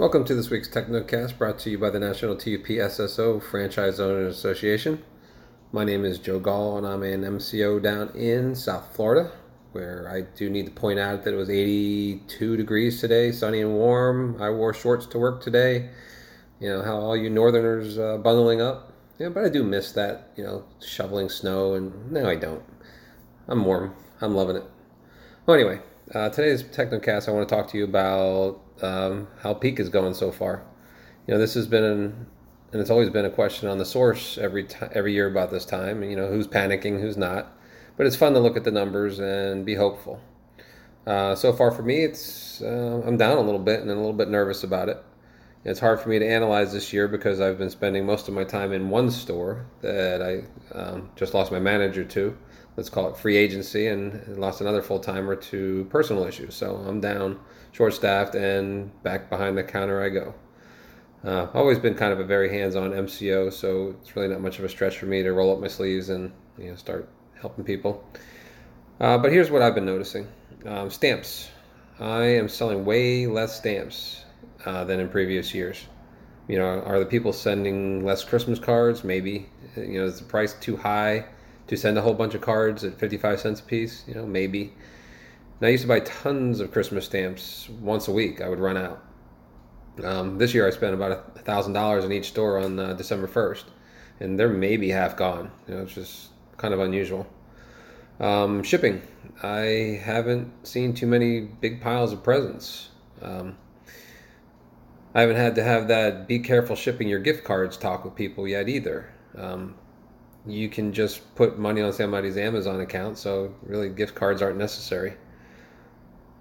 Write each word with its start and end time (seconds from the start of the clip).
Welcome 0.00 0.24
to 0.24 0.34
this 0.34 0.48
week's 0.48 0.66
TechnoCast 0.66 1.36
brought 1.36 1.58
to 1.58 1.68
you 1.68 1.76
by 1.76 1.90
the 1.90 1.98
National 1.98 2.34
TUP 2.34 2.64
SSO 2.64 3.42
Franchise 3.42 4.00
Owners 4.00 4.34
Association. 4.34 5.04
My 5.72 5.84
name 5.84 6.06
is 6.06 6.18
Joe 6.18 6.40
Gall 6.40 6.78
and 6.78 6.86
I'm 6.86 7.02
an 7.02 7.20
MCO 7.20 7.82
down 7.82 8.08
in 8.16 8.54
South 8.54 8.96
Florida, 8.96 9.30
where 9.72 10.10
I 10.10 10.22
do 10.34 10.48
need 10.48 10.64
to 10.64 10.72
point 10.72 10.98
out 10.98 11.22
that 11.24 11.34
it 11.34 11.36
was 11.36 11.50
82 11.50 12.56
degrees 12.56 12.98
today, 12.98 13.30
sunny 13.30 13.60
and 13.60 13.74
warm. 13.74 14.40
I 14.40 14.48
wore 14.48 14.72
shorts 14.72 15.04
to 15.04 15.18
work 15.18 15.42
today. 15.42 15.90
You 16.60 16.70
know, 16.70 16.82
how 16.82 16.96
all 16.96 17.14
you 17.14 17.28
northerners 17.28 17.98
uh, 17.98 18.16
bundling 18.16 18.62
up. 18.62 18.94
Yeah, 19.18 19.28
but 19.28 19.44
I 19.44 19.50
do 19.50 19.62
miss 19.62 19.92
that, 19.92 20.30
you 20.34 20.42
know, 20.42 20.64
shoveling 20.80 21.28
snow, 21.28 21.74
and 21.74 22.10
no, 22.10 22.26
I 22.26 22.36
don't. 22.36 22.62
I'm 23.48 23.66
warm. 23.66 23.94
I'm 24.22 24.34
loving 24.34 24.56
it. 24.56 24.64
Well, 25.44 25.56
anyway, 25.58 25.82
uh, 26.14 26.28
today's 26.28 26.62
TechnoCast, 26.62 27.28
I 27.28 27.32
want 27.32 27.48
to 27.48 27.54
talk 27.54 27.68
to 27.68 27.78
you 27.78 27.84
about 27.84 28.60
um, 28.82 29.28
how 29.42 29.54
peak 29.54 29.78
is 29.78 29.88
going 29.88 30.14
so 30.14 30.32
far. 30.32 30.62
You 31.26 31.34
know, 31.34 31.40
this 31.40 31.54
has 31.54 31.66
been 31.66 31.84
an, 31.84 32.26
and 32.72 32.80
it's 32.80 32.90
always 32.90 33.10
been 33.10 33.24
a 33.24 33.30
question 33.30 33.68
on 33.68 33.78
the 33.78 33.84
source 33.84 34.36
every 34.38 34.66
every 34.92 35.12
year 35.12 35.28
about 35.28 35.50
this 35.50 35.64
time. 35.64 36.02
You 36.02 36.16
know, 36.16 36.28
who's 36.28 36.48
panicking, 36.48 37.00
who's 37.00 37.16
not. 37.16 37.56
But 37.96 38.06
it's 38.06 38.16
fun 38.16 38.32
to 38.32 38.40
look 38.40 38.56
at 38.56 38.64
the 38.64 38.70
numbers 38.70 39.18
and 39.18 39.64
be 39.64 39.74
hopeful. 39.74 40.20
Uh, 41.06 41.34
so 41.34 41.52
far 41.52 41.70
for 41.70 41.82
me, 41.82 42.04
it's 42.04 42.60
uh, 42.60 43.02
I'm 43.04 43.16
down 43.16 43.38
a 43.38 43.42
little 43.42 43.60
bit 43.60 43.80
and 43.80 43.90
a 43.90 43.94
little 43.94 44.12
bit 44.12 44.28
nervous 44.28 44.64
about 44.64 44.88
it. 44.88 45.02
It's 45.64 45.78
hard 45.78 46.00
for 46.00 46.08
me 46.08 46.18
to 46.18 46.26
analyze 46.26 46.72
this 46.72 46.92
year 46.92 47.06
because 47.06 47.40
I've 47.40 47.58
been 47.58 47.70
spending 47.70 48.06
most 48.06 48.28
of 48.28 48.34
my 48.34 48.44
time 48.44 48.72
in 48.72 48.88
one 48.88 49.10
store 49.10 49.66
that 49.82 50.22
I 50.22 50.42
um, 50.76 51.10
just 51.16 51.34
lost 51.34 51.52
my 51.52 51.60
manager 51.60 52.02
to. 52.02 52.36
Let's 52.76 52.88
call 52.88 53.08
it 53.08 53.16
free 53.16 53.36
agency, 53.36 53.88
and 53.88 54.38
lost 54.38 54.60
another 54.60 54.82
full 54.82 55.00
timer 55.00 55.36
to 55.36 55.86
personal 55.90 56.24
issues. 56.24 56.54
So 56.54 56.76
I'm 56.76 57.00
down 57.00 57.38
short 57.72 57.94
staffed, 57.94 58.34
and 58.34 58.90
back 59.02 59.30
behind 59.30 59.56
the 59.56 59.62
counter 59.62 60.02
I 60.02 60.08
go. 60.08 60.34
Uh, 61.24 61.48
always 61.52 61.78
been 61.78 61.94
kind 61.94 62.12
of 62.12 62.20
a 62.20 62.24
very 62.24 62.48
hands-on 62.48 62.92
MCO, 62.92 63.52
so 63.52 63.94
it's 64.00 64.16
really 64.16 64.28
not 64.28 64.40
much 64.40 64.58
of 64.58 64.64
a 64.64 64.68
stretch 64.68 64.98
for 64.98 65.06
me 65.06 65.22
to 65.22 65.32
roll 65.32 65.52
up 65.52 65.60
my 65.60 65.68
sleeves 65.68 66.08
and 66.08 66.32
you 66.58 66.70
know 66.70 66.76
start 66.76 67.08
helping 67.40 67.64
people. 67.64 68.04
Uh, 69.00 69.18
but 69.18 69.32
here's 69.32 69.50
what 69.50 69.62
I've 69.62 69.74
been 69.74 69.86
noticing: 69.86 70.26
um, 70.66 70.90
stamps. 70.90 71.50
I 71.98 72.24
am 72.24 72.48
selling 72.48 72.86
way 72.86 73.26
less 73.26 73.56
stamps 73.56 74.24
uh, 74.64 74.84
than 74.84 75.00
in 75.00 75.08
previous 75.10 75.52
years. 75.52 75.84
You 76.48 76.58
know, 76.58 76.64
are 76.64 76.98
the 76.98 77.06
people 77.06 77.32
sending 77.32 78.04
less 78.04 78.24
Christmas 78.24 78.58
cards? 78.58 79.04
Maybe. 79.04 79.48
You 79.76 80.00
know, 80.00 80.06
is 80.06 80.18
the 80.18 80.24
price 80.24 80.54
too 80.54 80.76
high 80.76 81.26
to 81.70 81.76
send 81.76 81.96
a 81.96 82.02
whole 82.02 82.14
bunch 82.14 82.34
of 82.34 82.40
cards 82.40 82.82
at 82.82 82.98
55 82.98 83.38
cents 83.38 83.60
a 83.60 83.62
piece? 83.62 84.02
You 84.08 84.14
know, 84.14 84.26
maybe. 84.26 84.72
And 85.60 85.68
I 85.68 85.68
used 85.68 85.82
to 85.82 85.88
buy 85.88 86.00
tons 86.00 86.58
of 86.58 86.72
Christmas 86.72 87.04
stamps 87.04 87.68
once 87.80 88.08
a 88.08 88.10
week. 88.10 88.40
I 88.40 88.48
would 88.48 88.58
run 88.58 88.76
out. 88.76 89.04
Um, 90.02 90.36
this 90.36 90.52
year 90.52 90.66
I 90.66 90.70
spent 90.70 90.94
about 90.94 91.12
a 91.12 91.38
thousand 91.38 91.74
dollars 91.74 92.04
in 92.04 92.10
each 92.10 92.26
store 92.26 92.58
on 92.58 92.76
uh, 92.76 92.94
December 92.94 93.28
first, 93.28 93.66
and 94.18 94.36
they're 94.36 94.48
maybe 94.48 94.88
half 94.88 95.16
gone. 95.16 95.52
You 95.68 95.76
know, 95.76 95.82
it's 95.82 95.94
just 95.94 96.30
kind 96.56 96.74
of 96.74 96.80
unusual. 96.80 97.24
Um, 98.18 98.64
shipping, 98.64 99.00
I 99.40 100.00
haven't 100.02 100.66
seen 100.66 100.92
too 100.92 101.06
many 101.06 101.40
big 101.40 101.80
piles 101.80 102.12
of 102.12 102.24
presents. 102.24 102.88
Um, 103.22 103.56
I 105.14 105.20
haven't 105.20 105.36
had 105.36 105.54
to 105.54 105.62
have 105.62 105.86
that 105.86 106.26
"be 106.26 106.40
careful 106.40 106.74
shipping 106.74 107.06
your 107.06 107.20
gift 107.20 107.44
cards" 107.44 107.76
talk 107.76 108.04
with 108.04 108.16
people 108.16 108.48
yet 108.48 108.68
either. 108.68 109.12
Um, 109.38 109.76
you 110.46 110.68
can 110.68 110.92
just 110.92 111.34
put 111.34 111.58
money 111.58 111.80
on 111.82 111.92
somebody's 111.92 112.36
Amazon 112.36 112.80
account, 112.80 113.18
so 113.18 113.54
really 113.62 113.88
gift 113.88 114.14
cards 114.14 114.42
aren't 114.42 114.58
necessary. 114.58 115.14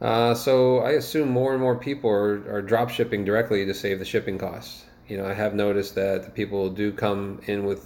Uh, 0.02 0.33
so 0.33 0.80
I 0.80 0.91
assume 0.91 1.30
more 1.30 1.52
and 1.53 1.61
more 1.61 1.75
people 1.75 2.09
are, 2.09 2.36
are 2.50 2.61
drop 2.61 2.89
shipping 2.89 3.25
directly 3.25 3.66
to 3.66 3.73
save 3.73 4.00
the 4.00 4.06
shipping 4.06 4.38
costs. 4.38 4.86
You 5.08 5.17
know, 5.17 5.25
I 5.25 5.33
have 5.33 5.53
noticed 5.53 5.95
that 5.95 6.23
the 6.23 6.31
people 6.31 6.69
do 6.69 6.91
come 6.91 7.41
in 7.47 7.66
with 7.66 7.86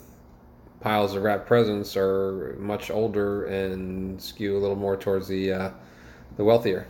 piles 0.81 1.15
of 1.15 1.23
wrapped 1.23 1.47
presents 1.47 1.95
are 1.95 2.55
much 2.59 2.91
older 2.91 3.45
and 3.45 4.21
skew 4.21 4.57
a 4.57 4.59
little 4.59 4.75
more 4.75 4.97
towards 4.97 5.27
the 5.27 5.53
uh, 5.53 5.71
the 6.37 6.43
wealthier. 6.43 6.87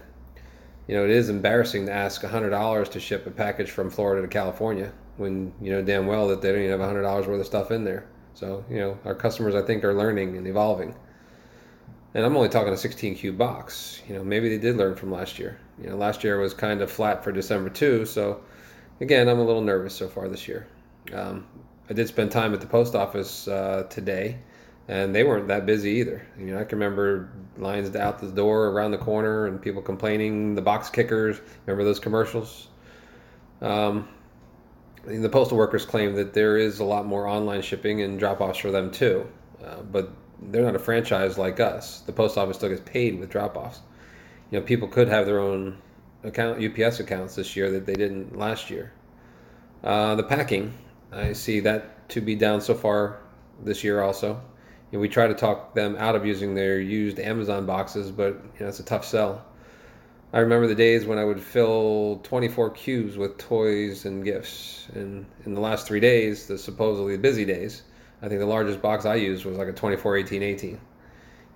You 0.88 0.96
know, 0.96 1.06
it 1.06 1.12
is 1.12 1.30
embarrassing 1.30 1.86
to 1.86 1.94
ask 1.94 2.22
hundred 2.24 2.50
dollars 2.50 2.90
to 2.90 3.00
ship 3.00 3.26
a 3.28 3.32
package 3.32 3.72
from 3.72 3.90
Florida 3.90 4.24
to 4.24 4.28
California 4.28 4.92
when 5.18 5.54
you 5.62 5.72
know 5.72 5.82
damn 5.82 6.08
well 6.08 6.28
that 6.28 6.42
they 6.42 6.52
don't 6.52 6.60
even 6.60 6.72
have 6.72 6.82
hundred 6.82 7.04
dollars 7.04 7.28
worth 7.28 7.40
of 7.40 7.46
stuff 7.46 7.72
in 7.72 7.86
there. 7.86 8.06
So 8.34 8.66
you 8.70 8.78
know, 8.78 8.98
our 9.06 9.16
customers 9.16 9.56
I 9.56 9.62
think 9.62 9.84
are 9.84 9.94
learning 9.94 10.38
and 10.38 10.48
evolving 10.48 10.96
and 12.14 12.26
I'm 12.26 12.36
only 12.36 12.50
talking 12.50 12.74
a 12.74 12.78
16 12.78 13.16
cube 13.16 13.38
box. 13.38 14.02
You 14.08 14.16
know, 14.16 14.24
maybe 14.24 14.50
they 14.50 14.60
did 14.60 14.78
learn 14.78 14.96
from 14.96 15.12
last 15.12 15.40
year. 15.40 15.60
You 15.82 15.90
know, 15.90 15.96
last 15.96 16.24
year 16.24 16.40
was 16.40 16.54
kind 16.54 16.82
of 16.82 16.92
flat 16.92 17.24
for 17.24 17.32
December 17.32 17.70
too. 17.70 18.06
So, 18.06 18.42
again, 19.02 19.28
I'm 19.28 19.40
a 19.40 19.44
little 19.44 19.62
nervous 19.62 19.96
so 19.96 20.08
far 20.08 20.28
this 20.28 20.48
year. 20.48 20.68
Um, 21.12 21.48
I 21.90 21.94
did 21.94 22.08
spend 22.08 22.32
time 22.32 22.54
at 22.54 22.62
the 22.62 22.68
post 22.68 22.94
office 22.94 23.48
uh, 23.48 23.88
today, 23.90 24.38
and 24.88 25.14
they 25.14 25.24
weren't 25.24 25.48
that 25.48 25.66
busy 25.66 25.90
either. 25.92 26.26
You 26.38 26.48
know, 26.48 26.60
I 26.60 26.66
can 26.66 26.78
remember 26.78 27.32
lines 27.58 27.96
out 27.96 28.20
the 28.20 28.28
door 28.28 28.68
around 28.68 28.92
the 28.92 28.98
corner 29.00 29.48
and 29.48 29.60
people 29.60 29.82
complaining. 29.82 30.54
The 30.54 30.62
box 30.62 30.90
kickers, 30.90 31.42
remember 31.66 31.84
those 31.84 32.00
commercials? 32.00 32.68
Um, 33.62 34.08
the 35.06 35.30
postal 35.30 35.58
workers 35.58 35.86
claim 35.86 36.16
that 36.16 36.34
there 36.34 36.58
is 36.58 36.80
a 36.80 36.84
lot 36.84 37.06
more 37.06 37.28
online 37.28 37.62
shipping 37.62 38.02
and 38.02 38.18
drop 38.18 38.42
offs 38.42 38.60
for 38.60 38.72
them 38.72 38.92
too. 38.92 39.28
Uh, 39.64 39.82
but 39.82 40.12
they're 40.42 40.64
not 40.64 40.76
a 40.76 40.80
franchise 40.80 41.38
like 41.38 41.60
us. 41.60 42.02
The 42.02 42.14
post 42.14 42.38
office 42.38 42.58
still 42.58 42.70
gets 42.70 42.82
paid 42.82 43.20
with 43.20 43.30
drop 43.30 43.56
offs. 43.56 43.82
You 44.52 44.60
know, 44.60 44.66
people 44.66 44.88
could 44.88 45.08
have 45.08 45.26
their 45.26 45.40
own 45.40 45.78
account 46.24 46.64
UPS 46.64 47.00
accounts 47.00 47.36
this 47.36 47.56
year 47.56 47.72
that 47.72 47.86
they 47.86 47.94
didn't 47.94 48.38
last 48.38 48.70
year. 48.70 48.94
Uh, 49.84 50.16
the 50.16 50.24
packing, 50.24 50.74
I 51.12 51.34
see 51.34 51.60
that 51.62 52.10
to 52.10 52.22
be 52.22 52.36
down 52.36 52.62
so 52.62 52.74
far 52.74 53.20
this 53.62 53.84
year 53.84 54.02
also. 54.02 54.42
You 54.92 54.98
know, 54.98 55.02
we 55.02 55.10
try 55.10 55.28
to 55.28 55.34
talk 55.34 55.74
them 55.74 55.96
out 55.98 56.16
of 56.16 56.26
using 56.26 56.56
their 56.56 56.80
used 56.80 57.20
Amazon 57.20 57.66
boxes, 57.66 58.12
but 58.12 58.34
you 58.34 58.62
know 58.62 58.68
it's 58.68 58.80
a 58.80 58.84
tough 58.84 59.06
sell. 59.06 59.44
I 60.34 60.40
remember 60.40 60.66
the 60.66 60.74
days 60.74 61.06
when 61.06 61.20
I 61.20 61.24
would 61.24 61.40
fill 61.40 62.20
24 62.24 62.72
cubes 62.72 63.18
with 63.18 63.38
toys 63.38 64.06
and 64.06 64.26
gifts, 64.26 64.88
and 64.96 65.28
in 65.46 65.54
the 65.54 65.62
last 65.62 65.86
three 65.86 66.00
days, 66.00 66.48
the 66.48 66.58
supposedly 66.58 67.18
busy 67.18 67.46
days, 67.46 67.84
I 68.20 68.30
think 68.30 68.40
the 68.40 68.48
largest 68.48 68.82
box 68.82 69.06
I 69.06 69.14
used 69.16 69.46
was 69.46 69.60
like 69.60 69.68
a 69.68 69.74
24, 69.74 70.18
18, 70.18 70.42
18. 70.42 70.82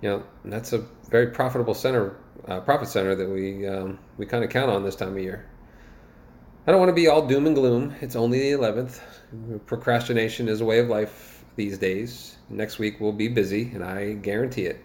You 0.00 0.08
know, 0.08 0.22
that's 0.44 0.72
a 0.72 0.84
very 1.10 1.26
profitable 1.26 1.74
center, 1.74 2.18
uh, 2.46 2.60
profit 2.60 2.88
center 2.88 3.16
that 3.16 3.28
we 3.28 3.66
um, 3.66 3.98
we 4.16 4.26
kind 4.26 4.44
of 4.44 4.50
count 4.50 4.70
on 4.70 4.84
this 4.84 4.94
time 4.94 5.16
of 5.16 5.18
year. 5.18 5.44
I 6.64 6.70
don't 6.70 6.78
want 6.78 6.90
to 6.90 6.94
be 6.94 7.08
all 7.08 7.26
doom 7.26 7.46
and 7.46 7.56
gloom. 7.56 7.96
It's 8.00 8.14
only 8.14 8.38
the 8.38 8.58
11th. 8.58 9.00
Procrastination 9.66 10.48
is 10.48 10.60
a 10.60 10.64
way 10.64 10.78
of 10.78 10.88
life 10.88 11.44
these 11.56 11.78
days. 11.78 12.36
Next 12.48 12.78
week 12.78 13.00
we'll 13.00 13.10
be 13.10 13.26
busy, 13.26 13.72
and 13.74 13.82
I 13.82 14.12
guarantee 14.12 14.66
it. 14.66 14.84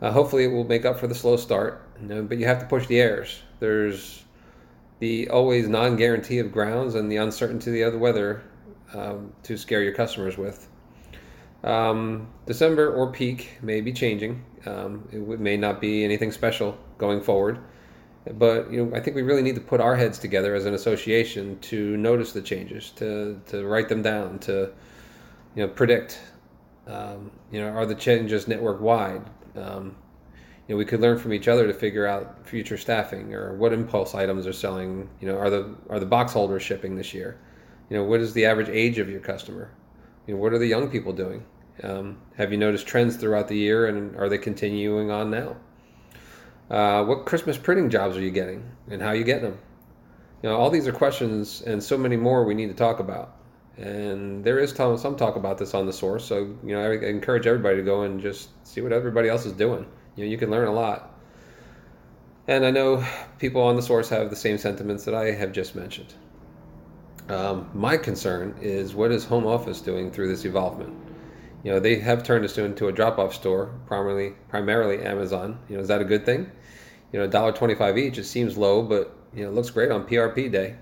Uh, 0.00 0.10
hopefully, 0.10 0.44
it 0.44 0.48
will 0.48 0.64
make 0.64 0.84
up 0.84 0.98
for 0.98 1.06
the 1.06 1.14
slow 1.14 1.36
start. 1.36 1.86
You 2.00 2.08
know, 2.08 2.22
but 2.22 2.38
you 2.38 2.46
have 2.46 2.60
to 2.60 2.66
push 2.66 2.86
the 2.86 3.00
airs. 3.00 3.42
There's 3.58 4.24
the 5.00 5.28
always 5.30 5.68
non-guarantee 5.68 6.38
of 6.38 6.52
grounds 6.52 6.94
and 6.94 7.10
the 7.10 7.16
uncertainty 7.16 7.82
of 7.82 7.92
the 7.92 7.98
weather 7.98 8.42
um, 8.94 9.32
to 9.42 9.56
scare 9.56 9.82
your 9.82 9.94
customers 9.94 10.36
with. 10.38 10.68
Um, 11.64 12.28
December 12.46 12.92
or 12.92 13.12
peak 13.12 13.58
may 13.62 13.80
be 13.80 13.92
changing. 13.92 14.44
Um, 14.66 15.08
it 15.12 15.40
may 15.40 15.56
not 15.56 15.80
be 15.80 16.04
anything 16.04 16.32
special 16.32 16.78
going 16.98 17.20
forward, 17.20 17.58
but 18.34 18.70
you 18.70 18.84
know 18.84 18.96
I 18.96 19.00
think 19.00 19.16
we 19.16 19.22
really 19.22 19.42
need 19.42 19.54
to 19.56 19.60
put 19.60 19.80
our 19.80 19.96
heads 19.96 20.18
together 20.18 20.54
as 20.54 20.66
an 20.66 20.74
association 20.74 21.58
to 21.60 21.96
notice 21.96 22.32
the 22.32 22.42
changes, 22.42 22.90
to 22.96 23.40
to 23.46 23.66
write 23.66 23.88
them 23.88 24.02
down, 24.02 24.38
to 24.40 24.72
you 25.54 25.66
know 25.66 25.68
predict. 25.68 26.20
Um, 26.86 27.30
you 27.52 27.60
know, 27.60 27.68
are 27.68 27.86
the 27.86 27.94
changes 27.94 28.48
network 28.48 28.80
wide? 28.80 29.22
Um, 29.56 29.96
you 30.66 30.74
know, 30.74 30.78
we 30.78 30.84
could 30.84 31.00
learn 31.00 31.18
from 31.18 31.32
each 31.32 31.48
other 31.48 31.66
to 31.66 31.74
figure 31.74 32.06
out 32.06 32.46
future 32.46 32.76
staffing 32.76 33.34
or 33.34 33.54
what 33.54 33.72
impulse 33.72 34.14
items 34.14 34.46
are 34.46 34.52
selling. 34.52 35.08
You 35.20 35.28
know, 35.28 35.36
are 35.36 35.50
the 35.50 35.74
are 35.88 35.98
the 35.98 36.06
box 36.06 36.32
holders 36.32 36.62
shipping 36.62 36.94
this 36.94 37.12
year? 37.12 37.40
You 37.88 37.96
know, 37.96 38.04
what 38.04 38.20
is 38.20 38.32
the 38.32 38.46
average 38.46 38.68
age 38.68 38.98
of 38.98 39.10
your 39.10 39.20
customer? 39.20 39.72
You 40.26 40.34
know, 40.34 40.40
what 40.40 40.52
are 40.52 40.58
the 40.58 40.66
young 40.66 40.88
people 40.88 41.12
doing? 41.12 41.44
Um, 41.82 42.20
have 42.36 42.52
you 42.52 42.58
noticed 42.58 42.86
trends 42.86 43.16
throughout 43.16 43.48
the 43.48 43.56
year, 43.56 43.86
and 43.86 44.14
are 44.16 44.28
they 44.28 44.38
continuing 44.38 45.10
on 45.10 45.30
now? 45.30 45.56
Uh, 46.70 47.04
what 47.04 47.26
Christmas 47.26 47.58
printing 47.58 47.90
jobs 47.90 48.16
are 48.16 48.20
you 48.20 48.30
getting, 48.30 48.62
and 48.90 49.02
how 49.02 49.10
you 49.10 49.24
getting 49.24 49.50
them? 49.50 49.58
You 50.42 50.50
know, 50.50 50.56
all 50.56 50.70
these 50.70 50.86
are 50.86 50.92
questions, 50.92 51.62
and 51.62 51.82
so 51.82 51.98
many 51.98 52.16
more 52.16 52.44
we 52.44 52.54
need 52.54 52.68
to 52.68 52.74
talk 52.74 53.00
about. 53.00 53.39
And 53.80 54.44
there 54.44 54.58
is 54.58 54.74
some 54.74 55.16
talk 55.16 55.36
about 55.36 55.56
this 55.56 55.72
on 55.72 55.86
the 55.86 55.92
source, 55.92 56.26
so 56.26 56.54
you 56.62 56.74
know, 56.74 56.82
I 56.82 56.96
encourage 57.06 57.46
everybody 57.46 57.76
to 57.76 57.82
go 57.82 58.02
and 58.02 58.20
just 58.20 58.50
see 58.66 58.82
what 58.82 58.92
everybody 58.92 59.30
else 59.30 59.46
is 59.46 59.54
doing. 59.54 59.86
You 60.16 60.24
know, 60.24 60.30
you 60.30 60.36
can 60.36 60.50
learn 60.50 60.68
a 60.68 60.72
lot. 60.72 61.18
And 62.46 62.66
I 62.66 62.70
know 62.70 63.06
people 63.38 63.62
on 63.62 63.76
the 63.76 63.82
source 63.82 64.10
have 64.10 64.28
the 64.28 64.36
same 64.36 64.58
sentiments 64.58 65.04
that 65.06 65.14
I 65.14 65.30
have 65.32 65.52
just 65.52 65.74
mentioned. 65.74 66.12
Um, 67.30 67.70
my 67.72 67.96
concern 67.96 68.54
is 68.60 68.94
what 68.94 69.12
is 69.12 69.24
home 69.24 69.46
office 69.46 69.80
doing 69.80 70.10
through 70.10 70.28
this 70.28 70.44
evolvement? 70.44 70.92
You 71.62 71.72
know, 71.72 71.80
they 71.80 71.98
have 72.00 72.22
turned 72.22 72.44
us 72.44 72.58
into 72.58 72.88
a 72.88 72.92
drop-off 72.92 73.34
store, 73.34 73.72
primarily 73.86 74.34
primarily 74.48 75.02
Amazon. 75.02 75.58
You 75.70 75.76
know, 75.76 75.82
is 75.82 75.88
that 75.88 76.02
a 76.02 76.04
good 76.04 76.26
thing? 76.26 76.50
You 77.12 77.20
know, 77.20 77.28
$1.25 77.28 77.98
each, 77.98 78.18
it 78.18 78.24
seems 78.24 78.58
low, 78.58 78.82
but 78.82 79.16
you 79.34 79.44
know, 79.44 79.50
it 79.50 79.54
looks 79.54 79.70
great 79.70 79.90
on 79.90 80.06
PRP 80.06 80.52
day. 80.52 80.76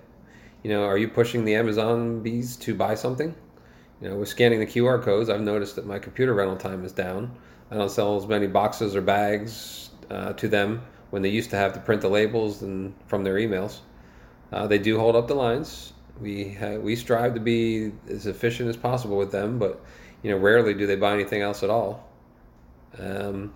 You 0.62 0.70
know, 0.70 0.84
are 0.84 0.98
you 0.98 1.08
pushing 1.08 1.44
the 1.44 1.54
Amazon 1.54 2.22
bees 2.22 2.56
to 2.56 2.74
buy 2.74 2.94
something? 2.94 3.34
You 4.00 4.10
know, 4.10 4.16
with 4.16 4.28
scanning 4.28 4.60
the 4.60 4.66
QR 4.66 5.02
codes, 5.02 5.28
I've 5.28 5.40
noticed 5.40 5.76
that 5.76 5.86
my 5.86 5.98
computer 5.98 6.34
rental 6.34 6.56
time 6.56 6.84
is 6.84 6.92
down. 6.92 7.36
I 7.70 7.76
don't 7.76 7.90
sell 7.90 8.16
as 8.16 8.26
many 8.26 8.46
boxes 8.46 8.96
or 8.96 9.00
bags 9.00 9.90
uh, 10.10 10.32
to 10.34 10.48
them 10.48 10.82
when 11.10 11.22
they 11.22 11.28
used 11.28 11.50
to 11.50 11.56
have 11.56 11.72
to 11.74 11.80
print 11.80 12.02
the 12.02 12.08
labels 12.08 12.62
and 12.62 12.94
from 13.06 13.24
their 13.24 13.34
emails. 13.34 13.80
Uh, 14.52 14.66
they 14.66 14.78
do 14.78 14.98
hold 14.98 15.16
up 15.16 15.28
the 15.28 15.34
lines. 15.34 15.92
We 16.20 16.54
ha- 16.54 16.78
we 16.78 16.96
strive 16.96 17.34
to 17.34 17.40
be 17.40 17.92
as 18.08 18.26
efficient 18.26 18.68
as 18.68 18.76
possible 18.76 19.16
with 19.16 19.30
them, 19.30 19.58
but 19.58 19.84
you 20.22 20.30
know, 20.30 20.38
rarely 20.38 20.74
do 20.74 20.86
they 20.86 20.96
buy 20.96 21.12
anything 21.12 21.42
else 21.42 21.62
at 21.62 21.70
all. 21.70 22.08
Um, 22.98 23.52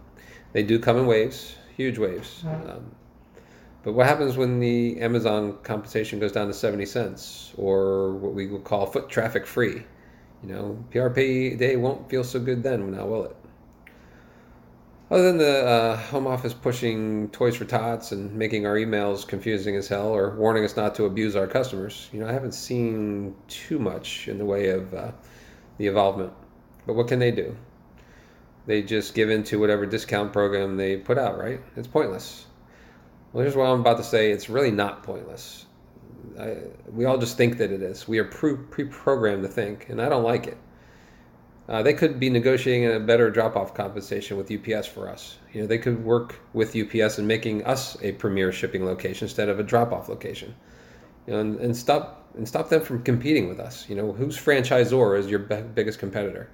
they 0.53 0.63
do 0.63 0.79
come 0.79 0.99
in 0.99 1.07
waves, 1.07 1.57
huge 1.77 1.99
waves. 1.99 2.45
Um, 2.47 2.95
but 3.83 3.93
what 3.95 4.07
happens 4.07 4.37
when 4.37 4.61
the 4.61 5.01
Amazon 5.01 5.59
compensation 5.63 6.21
goes 6.21 6.33
down 6.33 6.47
to 6.47 6.55
70 6.55 6.87
cents 6.87 7.53
or 7.57 8.13
what 8.13 8.33
we 8.33 8.47
would 8.47 8.65
call 8.65 8.87
foot 8.87 9.09
traffic 9.09 9.47
free? 9.47 9.83
You 10.43 10.49
know, 10.49 10.85
PRP 10.93 11.59
day 11.59 11.77
won't 11.77 12.09
feel 12.09 12.25
so 12.25 12.39
good 12.39 12.63
then, 12.63 12.93
now 12.93 13.07
will 13.07 13.25
it? 13.25 13.37
Other 15.11 15.25
than 15.25 15.37
the 15.37 15.67
uh, 15.67 15.97
Home 15.97 16.27
Office 16.27 16.55
pushing 16.55 17.29
Toys 17.31 17.55
for 17.55 17.67
Tots 17.67 18.13
and 18.13 18.33
making 18.33 18.65
our 18.65 18.77
emails 18.77 19.27
confusing 19.27 19.77
as 19.77 19.87
hell 19.87 20.09
or 20.09 20.31
warning 20.37 20.65
us 20.65 20.75
not 20.75 20.95
to 20.95 21.05
abuse 21.05 21.37
our 21.37 21.47
customers, 21.47 22.09
you 22.13 22.21
know, 22.21 22.27
I 22.27 22.33
haven't 22.33 22.55
seen 22.55 23.35
too 23.47 23.79
much 23.79 24.29
in 24.29 24.39
the 24.39 24.45
way 24.47 24.71
of 24.71 24.95
uh, 24.95 25.11
the 25.77 25.89
involvement. 25.89 26.33
But 26.87 26.95
what 26.95 27.09
can 27.09 27.19
they 27.19 27.31
do? 27.31 27.55
They 28.65 28.83
just 28.83 29.15
give 29.15 29.29
in 29.29 29.43
to 29.45 29.59
whatever 29.59 29.85
discount 29.87 30.33
program 30.33 30.77
they 30.77 30.97
put 30.97 31.19
out, 31.19 31.37
right? 31.37 31.61
It's 31.77 31.89
pointless. 31.89 32.47
Well, 33.33 33.43
here's 33.43 33.57
what 33.57 33.65
I'm 33.65 33.81
about 33.81 33.97
to 33.97 34.05
say. 34.05 34.31
It's 34.31 34.51
really 34.51 34.71
not 34.71 35.03
pointless. 35.03 35.65
I, 36.39 36.57
we 36.91 37.07
all 37.07 37.17
just 37.17 37.37
think 37.37 37.59
that 37.59 37.71
it 37.73 37.83
is. 37.83 38.07
We 38.07 38.19
are 38.19 38.25
pre 38.25 38.55
programmed 38.85 39.43
to 39.43 39.49
think, 39.49 39.89
and 39.89 40.03
I 40.03 40.09
don't 40.09 40.23
like 40.23 40.47
it. 40.47 40.59
Uh, 41.69 41.83
they 41.83 41.95
could 41.95 42.21
be 42.21 42.29
negotiating 42.29 42.93
a 42.93 43.01
better 43.01 43.31
drop-off 43.31 43.73
compensation 43.73 44.37
with 44.37 44.51
UPS 44.51 44.87
for 44.87 45.09
us. 45.09 45.39
You 45.53 45.63
know, 45.63 45.67
they 45.67 45.79
could 45.79 46.05
work 46.05 46.41
with 46.53 46.77
UPS 46.77 47.19
and 47.19 47.27
making 47.27 47.65
us 47.65 47.97
a 48.03 48.13
premier 48.13 48.53
shipping 48.53 48.85
location 48.85 49.27
instead 49.27 49.49
of 49.49 49.59
a 49.61 49.63
drop-off 49.63 50.09
location. 50.09 50.55
You 51.27 51.35
know, 51.35 51.41
and, 51.41 51.61
and 51.61 51.77
stop 51.77 52.19
and 52.37 52.47
stop 52.47 52.69
them 52.69 52.83
from 52.83 53.03
competing 53.03 53.49
with 53.49 53.61
us. 53.61 53.89
You 53.89 53.95
know, 53.95 54.13
whose 54.13 54.37
franchisor 54.37 55.19
is 55.19 55.29
your 55.29 55.39
b- 55.39 55.63
biggest 55.75 55.99
competitor? 55.99 56.51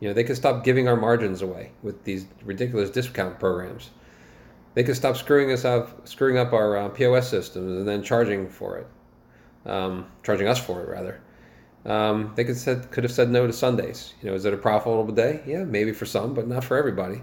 You 0.00 0.08
know, 0.08 0.14
they 0.14 0.24
could 0.24 0.36
stop 0.36 0.64
giving 0.64 0.86
our 0.86 0.96
margins 0.96 1.42
away 1.42 1.72
with 1.82 2.04
these 2.04 2.26
ridiculous 2.44 2.90
discount 2.90 3.40
programs. 3.40 3.90
They 4.74 4.82
could 4.84 4.96
stop 4.96 5.16
screwing 5.16 5.52
us 5.52 5.64
up, 5.64 6.08
screwing 6.08 6.38
up 6.38 6.52
our 6.52 6.76
uh, 6.76 6.88
POS 6.88 7.28
systems, 7.28 7.78
and 7.78 7.86
then 7.86 8.02
charging 8.02 8.48
for 8.48 8.78
it, 8.78 8.86
um, 9.66 10.06
charging 10.22 10.48
us 10.48 10.58
for 10.58 10.82
it 10.82 10.88
rather. 10.88 11.20
Um, 11.84 12.32
they 12.36 12.44
could 12.44 12.56
said 12.56 12.90
could 12.90 13.04
have 13.04 13.12
said 13.12 13.30
no 13.30 13.46
to 13.46 13.52
Sundays. 13.52 14.14
You 14.22 14.30
know, 14.30 14.36
is 14.36 14.44
it 14.44 14.54
a 14.54 14.56
profitable 14.56 15.12
day? 15.12 15.42
Yeah, 15.46 15.64
maybe 15.64 15.92
for 15.92 16.06
some, 16.06 16.32
but 16.32 16.46
not 16.46 16.64
for 16.64 16.76
everybody. 16.76 17.22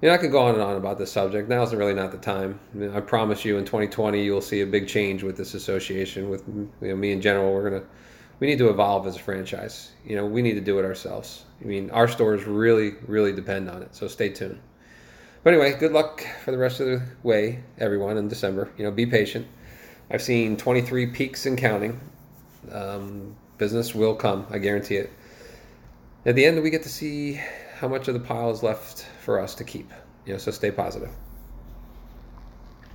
You 0.00 0.08
know, 0.08 0.14
I 0.14 0.18
could 0.18 0.32
go 0.32 0.42
on 0.42 0.54
and 0.54 0.62
on 0.62 0.76
about 0.76 0.98
this 0.98 1.12
subject. 1.12 1.48
Now 1.50 1.62
is 1.62 1.74
really 1.74 1.92
not 1.92 2.10
the 2.10 2.18
time. 2.18 2.58
I, 2.72 2.76
mean, 2.76 2.90
I 2.96 3.00
promise 3.00 3.44
you, 3.44 3.58
in 3.58 3.66
2020, 3.66 4.24
you'll 4.24 4.40
see 4.40 4.62
a 4.62 4.66
big 4.66 4.88
change 4.88 5.22
with 5.22 5.36
this 5.36 5.52
association. 5.52 6.30
With 6.30 6.42
you 6.48 6.70
know, 6.80 6.96
me 6.96 7.12
in 7.12 7.20
general, 7.20 7.52
we're 7.52 7.68
gonna 7.68 7.84
we 8.40 8.46
need 8.46 8.58
to 8.58 8.70
evolve 8.70 9.06
as 9.06 9.16
a 9.16 9.20
franchise. 9.20 9.92
You 10.04 10.16
know, 10.16 10.24
we 10.24 10.40
need 10.40 10.54
to 10.54 10.62
do 10.62 10.78
it 10.78 10.84
ourselves. 10.84 11.44
I 11.60 11.66
mean, 11.66 11.90
our 11.90 12.08
stores 12.08 12.44
really, 12.44 12.94
really 13.06 13.32
depend 13.32 13.68
on 13.68 13.82
it. 13.82 13.94
So 13.94 14.08
stay 14.08 14.30
tuned. 14.30 14.58
But 15.42 15.54
anyway, 15.54 15.74
good 15.78 15.92
luck 15.92 16.26
for 16.44 16.50
the 16.50 16.58
rest 16.58 16.80
of 16.80 16.86
the 16.86 17.02
way, 17.22 17.62
everyone, 17.78 18.18
in 18.18 18.28
December. 18.28 18.70
You 18.76 18.84
know, 18.84 18.90
be 18.90 19.06
patient. 19.06 19.46
I've 20.10 20.20
seen 20.20 20.56
23 20.56 21.06
peaks 21.06 21.46
and 21.46 21.56
counting. 21.56 21.98
Um, 22.70 23.36
business 23.56 23.94
will 23.94 24.14
come, 24.14 24.46
I 24.50 24.58
guarantee 24.58 24.96
it. 24.96 25.10
At 26.26 26.34
the 26.34 26.44
end, 26.44 26.62
we 26.62 26.68
get 26.68 26.82
to 26.82 26.90
see 26.90 27.40
how 27.74 27.88
much 27.88 28.08
of 28.08 28.14
the 28.14 28.20
pile 28.20 28.50
is 28.50 28.62
left 28.62 29.06
for 29.22 29.40
us 29.40 29.54
to 29.56 29.64
keep. 29.64 29.90
You 30.26 30.34
know, 30.34 30.38
so 30.38 30.50
stay 30.50 30.70
positive. 30.70 31.10